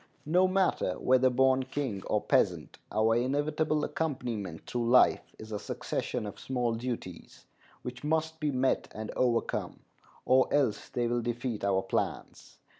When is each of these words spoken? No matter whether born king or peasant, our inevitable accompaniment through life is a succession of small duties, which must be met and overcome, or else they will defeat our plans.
No 0.25 0.47
matter 0.47 0.97
whether 0.99 1.29
born 1.29 1.61
king 1.61 2.01
or 2.07 2.21
peasant, 2.21 2.79
our 2.91 3.15
inevitable 3.15 3.83
accompaniment 3.83 4.65
through 4.65 4.89
life 4.89 5.31
is 5.37 5.51
a 5.51 5.59
succession 5.59 6.25
of 6.25 6.39
small 6.39 6.73
duties, 6.73 7.45
which 7.83 8.03
must 8.03 8.39
be 8.39 8.49
met 8.49 8.87
and 8.95 9.11
overcome, 9.15 9.81
or 10.25 10.51
else 10.51 10.89
they 10.89 11.05
will 11.05 11.21
defeat 11.21 11.63
our 11.63 11.83
plans. 11.83 12.57